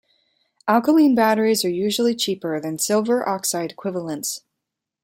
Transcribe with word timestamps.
Alkaline 0.67 1.13
batteries 1.13 1.63
are 1.63 1.69
usually 1.69 2.15
cheaper 2.15 2.59
than 2.59 2.79
silver 2.79 3.29
oxide 3.29 3.71
equivalents. 3.71 4.41